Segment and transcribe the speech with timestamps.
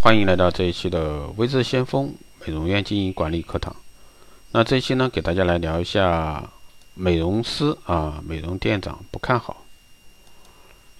[0.00, 2.14] 欢迎来到这一期的微智先锋
[2.44, 3.74] 美容院经营管理课堂。
[4.52, 6.48] 那这一期呢，给大家来聊一下
[6.94, 9.64] 美容师啊，美容店长不看好，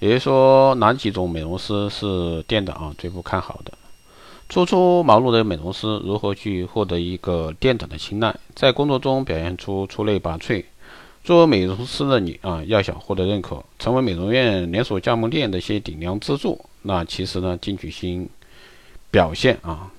[0.01, 3.73] 也就是说哪几种美容师是店长啊最不看好的？
[4.49, 10.65] 初出茅庐的美容师如何去获得一个店长的青睐，在工作中表现出出类拔萃？
[11.23, 18.29] 作为美容师的你啊，要想获得认可，成为美容院连锁加盟店的一些顶梁支柱，那其实呢，进取心
[19.17, 19.91] 表现啊。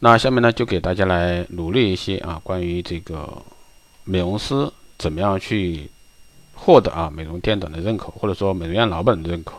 [0.00, 3.40] 那下面呢，就给大家来努力一些啊，关于这个
[4.02, 5.88] 美容师怎么样去
[6.56, 9.54] 获得啊美容店长的认可，或者说美容院老板的认可。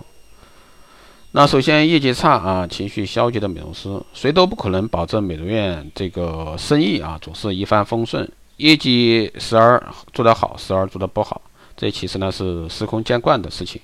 [1.31, 8.29] 那首先，业绩差啊，情绪消极的美容师，谁都不可能保证美容院这个生意啊总是一帆风顺。
[8.57, 11.41] 业绩时而做得好，时而做得不好，
[11.77, 13.81] 这其实呢是司空见惯的事情。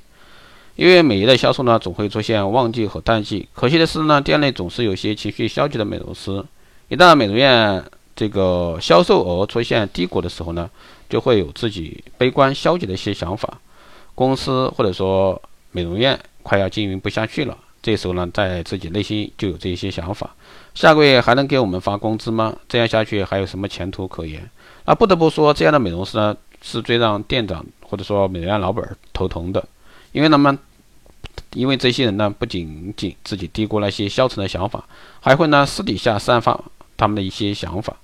[0.79, 6.41] 因为每一的销售呢总会出现旺季和淡季，可惜的是呢，店内总是有些情绪消极的美容师。
[6.87, 7.83] 一旦美容院
[8.15, 10.69] 这个销售额出现低谷的时候呢，
[11.09, 13.59] 就会有自己悲观消极的一些想法。
[14.15, 15.41] 公司或者说
[15.71, 20.33] 美容院快要经营不下去了，这时候呢，在自己内心就有这些想法：
[20.73, 22.55] 下个月还能给我们发工资吗？
[22.69, 24.49] 这样下去还有什么前途可言？
[24.85, 29.61] 啊，不得不说，这样的美容师呢，是最让店长或者说美容院老板头疼的，
[30.13, 30.57] 因为他们，
[31.53, 34.83] 因为这些人呢，不仅仅自己低估那些消沉的想法，
[35.19, 36.59] 还会呢私底下散发
[36.95, 37.95] 他们的一些想法，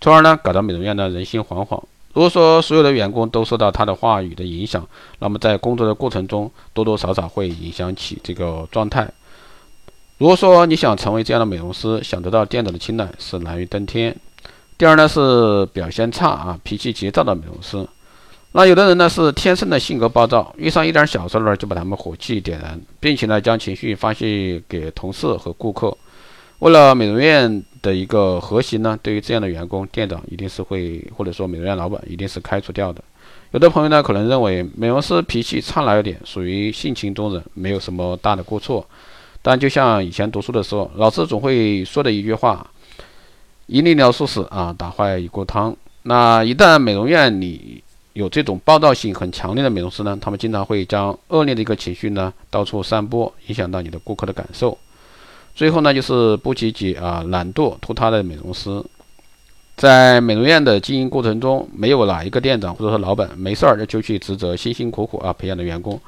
[0.00, 1.82] 从而呢搞得美容院呢人心惶惶。
[2.12, 4.86] 如果说所有的员工都受到他的话语的影响，
[5.20, 9.08] 那么在工作的过程中多多少少会影响起这个状态。
[10.18, 14.14] 如果说你想成为这样的美容师，想得到店长的青睐，是难于登天。
[14.76, 17.86] 第二呢是表现差啊，脾气急躁的美容师。
[18.52, 25.96] 那有的人呢是天生的性格暴躁，遇上一点小事儿就把他们火气点燃，并且呢将情绪发泄给同事和顾客。
[26.58, 33.02] 为了美容院的一个和谐呢，对于这样的员工，店长一定是会或者说美容院老板一定是开除掉的。
[33.52, 38.84] 有的朋友呢可能认为美容师脾气差了一点，属于性情中人，没有什么大的过错。
[39.42, 42.66] 但就像以前读书的时候，老师总会说的一句话。
[43.66, 45.74] 一粒尿素死啊，打坏一锅汤。
[46.02, 47.80] 那一旦美容院里
[48.12, 54.76] 有这种暴躁性很强烈的美容师呢，他们经常会将恶劣的一个情绪呢到处散播，影响到你的顾客的感受。
[55.54, 58.82] 最后呢，就是不积极啊、懒惰、拖沓的美容师。
[59.76, 65.98] 在美容院的经营过程中，没有哪一个店长或者说老板没事儿就去指责辛辛苦苦啊培养的员工。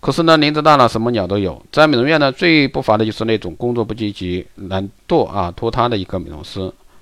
[0.00, 1.60] 可是呢，年纪大了，什么鸟都有。
[1.70, 6.60] 在美容院呢，最不乏的就是那种工作不积极、懒惰啊、拖沓的一个美容师。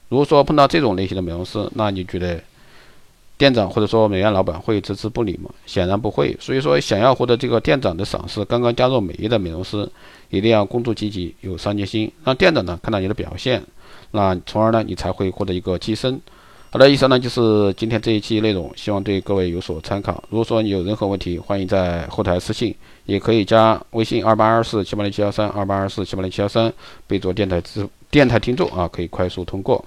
[0.09, 2.39] 如果说碰到这种类型的美容师，那你觉得
[3.41, 5.49] 店长或者说美院老板会置之不理吗？
[5.65, 6.37] 显然不会。
[6.39, 9.91] 所以说，想要获得这个店长的赏识，刚刚加入美业的美容师
[10.29, 13.63] 一定要工作积极、有上进心，让店长呢看到你的表现，
[14.11, 16.21] 那从而呢你才会获得一个提升。
[16.69, 20.23] 好的，以上呢就是今天这一期内容，希望对各位有所参考。
[20.29, 22.75] 如果说你有任何问题，欢迎在后台私信，
[23.07, 26.71] 也可以加微信二八二四七八零七幺三二八二四七八零七幺三，
[27.07, 29.83] 备注电台之电台听众啊，可以快速通过。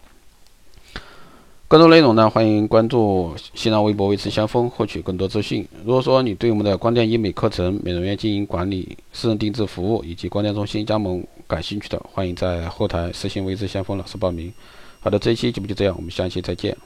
[1.68, 5.68] 更多内容呢，欢迎关注新浪微博“维持先锋”获取更多资讯。
[5.84, 14.54] 如果说你对我们的光电医美课程、美容院经营管理、私人定制服务以及光电中心加盟感兴趣的，欢迎在后台私信“维持先锋”老师报名。
[15.00, 16.78] 好的，这一期节目就这样，我们下期再见。